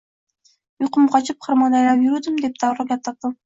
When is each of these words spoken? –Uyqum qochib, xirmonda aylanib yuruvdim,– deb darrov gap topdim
–Uyqum 0.85 1.05
qochib, 1.17 1.39
xirmonda 1.49 1.81
aylanib 1.83 2.09
yuruvdim,– 2.09 2.43
deb 2.49 2.61
darrov 2.65 2.93
gap 2.95 3.09
topdim 3.11 3.39